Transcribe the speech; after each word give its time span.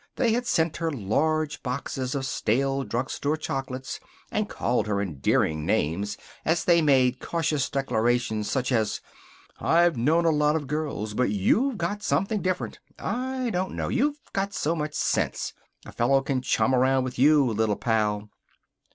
They 0.15 0.31
had 0.33 0.47
sent 0.47 0.77
her 0.77 0.89
large 0.91 1.61
boxes 1.61 2.15
of 2.15 2.25
stale 2.25 2.83
drugstore 2.83 3.37
chocolates, 3.37 3.99
and 4.31 4.49
called 4.49 4.87
her 4.87 4.99
endearing 4.99 5.63
names 5.63 6.17
as 6.43 6.65
they 6.65 6.81
made 6.81 7.19
cautious 7.19 7.69
declarations 7.69 8.49
such 8.49 8.71
as: 8.71 8.99
"I've 9.59 9.97
known 9.97 10.25
a 10.25 10.31
lot 10.31 10.55
of 10.55 10.65
girls, 10.65 11.13
but 11.13 11.29
you've 11.29 11.77
got 11.77 12.01
something 12.01 12.41
different. 12.41 12.79
I 12.97 13.51
don't 13.51 13.75
know. 13.75 13.89
You've 13.89 14.17
got 14.33 14.55
so 14.55 14.75
much 14.75 14.95
sense. 14.95 15.53
A 15.85 15.91
fellow 15.91 16.21
can 16.23 16.41
chum 16.41 16.73
around 16.73 17.03
with 17.03 17.19
you. 17.19 17.45
Little 17.45 17.75
pal." 17.75 18.31